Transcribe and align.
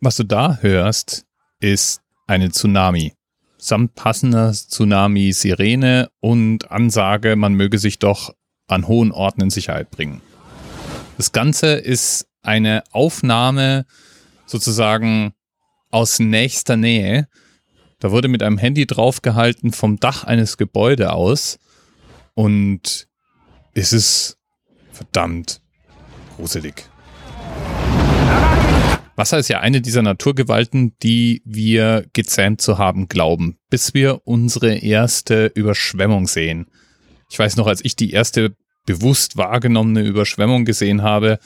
Was 0.00 0.16
du 0.16 0.24
da 0.24 0.58
hörst, 0.60 1.26
ist 1.58 2.02
eine 2.28 2.50
Tsunami. 2.50 3.14
Samt 3.56 3.96
passender 3.96 4.52
Tsunami-Sirene 4.52 6.08
und 6.20 6.70
Ansage, 6.70 7.34
man 7.34 7.54
möge 7.54 7.78
sich 7.78 7.98
doch 7.98 8.32
an 8.68 8.86
hohen 8.86 9.10
Orten 9.10 9.42
in 9.42 9.50
Sicherheit 9.50 9.90
bringen. 9.90 10.20
Das 11.16 11.32
Ganze 11.32 11.72
ist 11.72 12.28
eine 12.42 12.84
Aufnahme 12.92 13.86
sozusagen 14.46 15.32
aus 15.90 16.20
nächster 16.20 16.76
Nähe. 16.76 17.26
Da 17.98 18.12
wurde 18.12 18.28
mit 18.28 18.44
einem 18.44 18.58
Handy 18.58 18.86
draufgehalten 18.86 19.72
vom 19.72 19.98
Dach 19.98 20.22
eines 20.22 20.56
Gebäudes 20.58 21.08
aus 21.08 21.58
und 22.34 23.08
es 23.74 23.92
ist 23.92 24.38
verdammt 24.92 25.60
gruselig. 26.36 26.88
Wasser 29.18 29.38
ist 29.38 29.48
ja 29.48 29.58
eine 29.58 29.80
dieser 29.80 30.02
Naturgewalten, 30.02 30.92
die 31.02 31.42
wir 31.44 32.06
gezähmt 32.12 32.60
zu 32.60 32.78
haben 32.78 33.08
glauben, 33.08 33.58
bis 33.68 33.92
wir 33.92 34.20
unsere 34.24 34.76
erste 34.76 35.46
Überschwemmung 35.46 36.28
sehen. 36.28 36.66
Ich 37.28 37.36
weiß 37.36 37.56
noch, 37.56 37.66
als 37.66 37.84
ich 37.84 37.96
die 37.96 38.12
erste 38.12 38.54
bewusst 38.86 39.36
wahrgenommene 39.36 40.02
Überschwemmung 40.02 40.64
gesehen 40.64 41.02
habe 41.02 41.40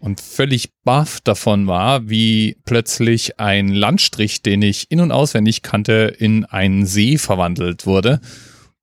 und 0.00 0.20
völlig 0.20 0.72
baff 0.82 1.20
davon 1.20 1.68
war, 1.68 2.10
wie 2.10 2.56
plötzlich 2.64 3.38
ein 3.38 3.68
Landstrich, 3.68 4.42
den 4.42 4.62
ich 4.62 4.90
in 4.90 5.00
und 5.00 5.12
auswendig 5.12 5.62
kannte, 5.62 6.12
in 6.18 6.44
einen 6.44 6.86
See 6.86 7.18
verwandelt 7.18 7.86
wurde 7.86 8.20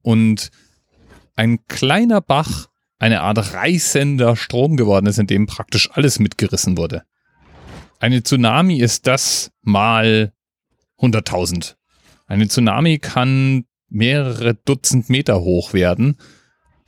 und 0.01 0.49
ein 1.35 1.65
kleiner 1.67 2.21
Bach 2.21 2.69
eine 2.99 3.19
Art 3.19 3.53
reißender 3.53 4.37
Strom 4.37 4.77
geworden 4.77 5.07
ist, 5.07 5.19
in 5.19 5.27
dem 5.27 5.45
praktisch 5.45 5.89
alles 5.91 6.19
mitgerissen 6.19 6.77
wurde. 6.77 7.03
Eine 7.99 8.23
Tsunami 8.23 8.79
ist 8.79 9.07
das 9.07 9.51
mal 9.61 10.33
100.000. 10.99 11.75
Eine 12.27 12.47
Tsunami 12.47 12.99
kann 12.99 13.65
mehrere 13.89 14.55
Dutzend 14.55 15.09
Meter 15.09 15.41
hoch 15.41 15.73
werden. 15.73 16.17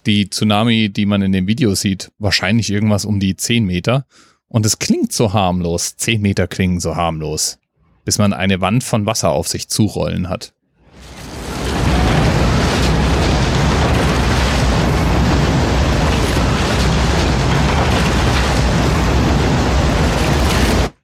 Die 0.06 0.30
Tsunami, 0.30 0.89
die 0.89 1.06
man 1.06 1.22
in 1.22 1.31
dem 1.31 1.47
Video 1.47 1.75
sieht, 1.75 2.12
wahrscheinlich 2.17 2.72
irgendwas 2.72 3.06
um 3.06 3.20
die 3.20 3.36
10 3.36 3.66
Meter. 3.66 4.06
Und 4.47 4.66
es 4.66 4.80
klingt 4.80 5.14
so 5.14 5.34
harmlos. 5.34 5.95
10 5.97 6.22
Meter 6.22 6.47
klingen 6.47 6.80
so 6.80 6.95
harmlos. 6.95 7.59
Bis 8.03 8.17
man 8.17 8.34
eine 8.34 8.62
Wand 8.62 8.84
von 8.84 9.06
Wasser 9.06 9.30
auf 9.30 9.47
sich 9.47 9.67
zurollen 9.67 10.30
hat. 10.30 10.55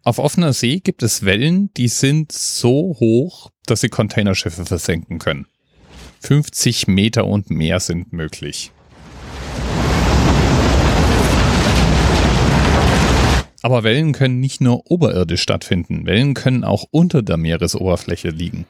Auf 0.04 0.18
offener 0.18 0.52
See 0.52 0.80
gibt 0.80 1.04
es 1.04 1.26
Wellen, 1.26 1.72
die 1.78 1.88
sind 1.88 2.32
so 2.32 2.96
hoch, 3.00 3.52
dass 3.68 3.82
sie 3.82 3.90
Containerschiffe 3.90 4.66
versenken 4.66 5.20
können. 5.20 5.46
50 6.22 6.88
Meter 6.88 7.28
und 7.28 7.52
mehr 7.52 7.80
sind 7.80 8.12
möglich. 8.12 8.72
Aber 13.62 13.84
Wellen 13.84 14.14
können 14.14 14.40
nicht 14.40 14.60
nur 14.60 14.90
oberirdisch 14.90 15.44
stattfinden, 15.44 16.08
Wellen 16.08 16.34
können 16.34 16.64
auch 16.64 16.86
unter 16.90 17.22
der 17.22 17.38
Meeresoberfläche 17.38 18.30
liegen. 18.30 18.66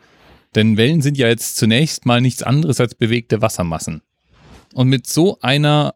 Denn 0.53 0.75
Wellen 0.75 1.01
sind 1.01 1.17
ja 1.17 1.29
jetzt 1.29 1.55
zunächst 1.55 2.05
mal 2.05 2.19
nichts 2.19 2.43
anderes 2.43 2.81
als 2.81 2.93
bewegte 2.93 3.41
Wassermassen. 3.41 4.01
Und 4.73 4.89
mit 4.89 5.07
so 5.07 5.39
einer 5.39 5.95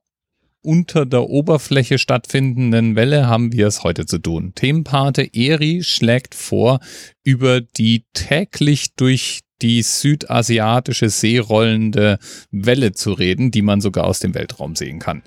unter 0.66 1.06
der 1.06 1.30
Oberfläche 1.30 1.98
stattfindenden 1.98 2.96
Welle 2.96 3.28
haben 3.28 3.54
wir 3.54 3.68
es 3.68 3.84
heute 3.84 4.06
zu 4.06 4.18
tun. 4.18 4.54
Themenpate 4.56 5.30
Eri 5.34 5.84
schlägt 5.84 6.36
vor, 6.36 6.80
über 7.24 7.62
die 7.62 8.04
täglich 8.14 8.96
durch 8.96 9.42
die 9.62 9.82
südasiatische 9.84 11.10
See 11.10 11.38
rollende 11.38 12.18
Welle 12.52 12.92
zu 12.92 13.14
reden, 13.14 13.52
die 13.52 13.62
man 13.62 13.80
sogar 13.80 14.06
aus 14.06 14.20
dem 14.20 14.34
Weltraum 14.34 14.76
sehen 14.76 15.00
kann. 15.00 15.24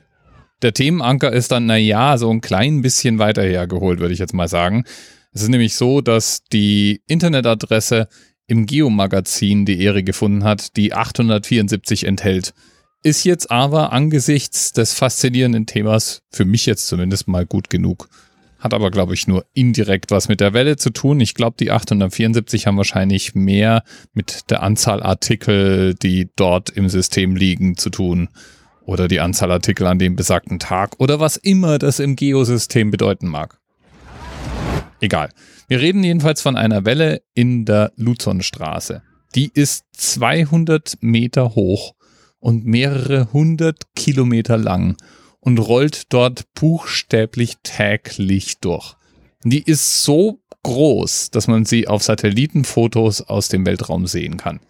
Der 0.62 0.74
Themenanker 0.74 1.32
ist 1.32 1.52
dann, 1.52 1.66
na 1.66 1.76
ja, 1.76 2.18
so 2.18 2.30
ein 2.30 2.40
klein 2.40 2.82
bisschen 2.82 3.18
weiter 3.18 3.42
hergeholt, 3.42 4.00
würde 4.00 4.12
ich 4.12 4.18
jetzt 4.18 4.34
mal 4.34 4.48
sagen. 4.48 4.84
Es 5.32 5.42
ist 5.42 5.48
nämlich 5.48 5.74
so, 5.76 6.00
dass 6.00 6.42
die 6.52 7.00
Internetadresse 7.06 8.08
im 8.48 8.66
Geomagazin, 8.66 9.66
die 9.66 9.84
Eri 9.84 10.02
gefunden 10.02 10.42
hat, 10.42 10.76
die 10.76 10.94
874 10.94 12.04
enthält. 12.04 12.54
Ist 13.04 13.24
jetzt 13.24 13.50
aber 13.50 13.92
angesichts 13.92 14.72
des 14.72 14.92
faszinierenden 14.92 15.66
Themas 15.66 16.22
für 16.30 16.44
mich 16.44 16.66
jetzt 16.66 16.88
zumindest 16.88 17.28
mal 17.28 17.46
gut 17.46 17.70
genug. 17.70 18.08
Hat 18.58 18.74
aber, 18.74 18.90
glaube 18.90 19.14
ich, 19.14 19.28
nur 19.28 19.46
indirekt 19.54 20.10
was 20.10 20.28
mit 20.28 20.40
der 20.40 20.52
Welle 20.52 20.76
zu 20.76 20.90
tun. 20.90 21.20
Ich 21.20 21.34
glaube, 21.34 21.56
die 21.60 21.70
874 21.70 22.66
haben 22.66 22.76
wahrscheinlich 22.76 23.36
mehr 23.36 23.84
mit 24.14 24.50
der 24.50 24.64
Anzahl 24.64 25.00
Artikel, 25.00 25.94
die 25.94 26.28
dort 26.34 26.70
im 26.70 26.88
System 26.88 27.36
liegen, 27.36 27.76
zu 27.76 27.90
tun. 27.90 28.30
Oder 28.84 29.06
die 29.06 29.20
Anzahl 29.20 29.52
Artikel 29.52 29.86
an 29.86 30.00
dem 30.00 30.16
besagten 30.16 30.58
Tag. 30.58 30.96
Oder 30.98 31.20
was 31.20 31.36
immer 31.36 31.78
das 31.78 32.00
im 32.00 32.16
Geosystem 32.16 32.90
bedeuten 32.90 33.28
mag. 33.28 33.60
Egal. 35.00 35.28
Wir 35.68 35.80
reden 35.80 36.02
jedenfalls 36.02 36.42
von 36.42 36.56
einer 36.56 36.84
Welle 36.84 37.22
in 37.34 37.64
der 37.64 37.92
Luzonstraße. 37.94 39.02
Die 39.36 39.52
ist 39.54 39.84
200 39.92 40.94
Meter 41.00 41.54
hoch 41.54 41.94
und 42.40 42.66
mehrere 42.66 43.32
hundert 43.32 43.94
Kilometer 43.94 44.56
lang 44.56 44.96
und 45.40 45.58
rollt 45.58 46.12
dort 46.12 46.44
buchstäblich 46.54 47.56
täglich 47.62 48.58
durch. 48.58 48.96
Die 49.44 49.62
ist 49.62 50.02
so 50.02 50.40
groß, 50.62 51.30
dass 51.30 51.46
man 51.48 51.64
sie 51.64 51.88
auf 51.88 52.02
Satellitenfotos 52.02 53.22
aus 53.22 53.48
dem 53.48 53.64
Weltraum 53.64 54.06
sehen 54.06 54.36
kann. 54.36 54.60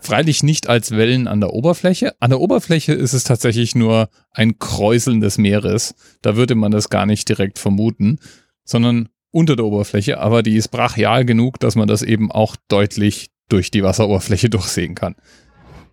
Freilich 0.00 0.42
nicht 0.42 0.68
als 0.68 0.92
Wellen 0.92 1.26
an 1.26 1.40
der 1.40 1.52
Oberfläche. 1.52 2.14
An 2.20 2.30
der 2.30 2.40
Oberfläche 2.40 2.92
ist 2.92 3.12
es 3.12 3.24
tatsächlich 3.24 3.74
nur 3.74 4.08
ein 4.30 4.58
Kräuseln 4.58 5.20
des 5.20 5.38
Meeres. 5.38 5.94
Da 6.22 6.36
würde 6.36 6.54
man 6.54 6.70
das 6.70 6.90
gar 6.90 7.06
nicht 7.06 7.28
direkt 7.28 7.58
vermuten, 7.58 8.18
sondern 8.62 9.08
unter 9.32 9.56
der 9.56 9.64
Oberfläche. 9.64 10.18
Aber 10.20 10.42
die 10.42 10.56
ist 10.56 10.68
brachial 10.68 11.24
genug, 11.24 11.58
dass 11.58 11.74
man 11.74 11.88
das 11.88 12.02
eben 12.02 12.30
auch 12.30 12.56
deutlich 12.68 13.30
durch 13.48 13.70
die 13.70 13.82
Wasseroberfläche 13.82 14.48
durchsehen 14.50 14.94
kann. 14.94 15.16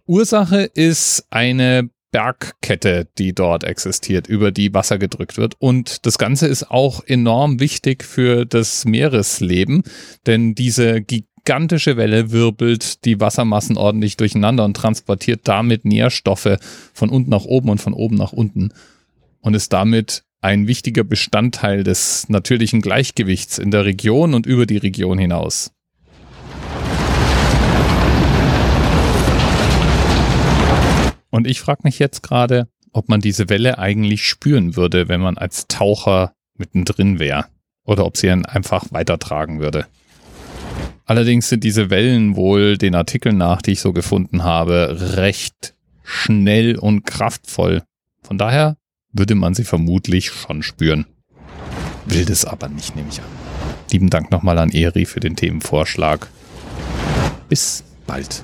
Ursache 0.06 0.64
ist 0.64 1.26
eine 1.30 1.90
Bergkette, 2.12 3.08
die 3.18 3.34
dort 3.34 3.64
existiert, 3.64 4.28
über 4.28 4.52
die 4.52 4.74
Wasser 4.74 4.98
gedrückt 4.98 5.38
wird. 5.38 5.56
Und 5.60 6.06
das 6.06 6.18
Ganze 6.18 6.48
ist 6.48 6.70
auch 6.70 7.04
enorm 7.06 7.60
wichtig 7.60 8.04
für 8.04 8.46
das 8.46 8.86
Meeresleben, 8.86 9.84
denn 10.28 10.56
diese 10.56 11.02
gigantische 11.02 11.98
Welle 11.98 12.32
wirbelt 12.32 13.04
die 13.06 13.20
Wassermassen 13.20 13.78
ordentlich 13.78 14.16
durcheinander 14.16 14.64
und 14.64 14.78
transportiert 14.78 15.42
damit 15.46 15.86
Nährstoffe 15.86 16.58
von 16.94 17.10
unten 17.10 17.32
nach 17.32 17.46
oben 17.46 17.70
und 17.70 17.82
von 17.82 17.94
oben 17.94 18.16
nach 18.16 18.32
unten 18.32 18.74
und 19.42 19.56
ist 19.56 19.74
damit 19.74 20.24
ein 20.40 20.68
wichtiger 20.68 21.04
Bestandteil 21.04 21.84
des 21.84 22.30
natürlichen 22.30 22.82
Gleichgewichts 22.82 23.58
in 23.58 23.72
der 23.72 23.86
Region 23.86 24.34
und 24.34 24.46
über 24.46 24.66
die 24.66 24.78
Region 24.78 25.18
hinaus. 25.18 25.72
Und 31.34 31.48
ich 31.48 31.62
frage 31.62 31.82
mich 31.84 31.98
jetzt 31.98 32.22
gerade, 32.22 32.68
ob 32.92 33.10
man 33.10 33.20
diese 33.20 33.50
Welle 33.50 33.80
eigentlich 33.80 34.24
spüren 34.24 34.76
würde, 34.76 35.10
wenn 35.10 35.20
man 35.20 35.36
als 35.36 35.68
Taucher 35.68 36.36
mittendrin 36.60 37.18
wäre. 37.18 37.46
Oder 37.86 38.06
ob 38.06 38.18
sie 38.18 38.28
ihn 38.28 38.46
einfach 38.46 38.86
weitertragen 38.92 39.60
würde. 39.60 39.88
Allerdings 41.06 41.50
sind 41.50 41.64
diese 41.64 41.90
Wellen 41.90 42.36
wohl 42.36 42.78
den 42.78 42.94
Artikeln 42.94 43.38
nach, 43.38 43.64
die 43.64 43.72
ich 43.72 43.82
so 43.82 43.94
gefunden 43.94 44.44
habe, 44.44 45.16
recht 45.16 45.74
schnell 46.04 46.78
und 46.78 47.08
kraftvoll. 47.08 47.82
Von 48.22 48.38
daher 48.38 48.78
würde 49.12 49.34
man 49.34 49.56
sie 49.56 49.64
vermutlich 49.64 50.30
schon 50.30 50.62
spüren. 50.62 51.08
Will 52.06 52.26
das 52.26 52.46
aber 52.46 52.70
nicht, 52.70 52.96
nehme 52.96 53.10
ich 53.10 53.20
an. 53.20 53.26
Lieben 53.92 54.12
Dank 54.12 54.30
nochmal 54.30 54.60
an 54.60 54.70
Eri 54.70 55.06
für 55.08 55.20
den 55.20 55.36
Themenvorschlag. 55.36 56.28
Bis 57.50 57.84
bald. 58.06 58.44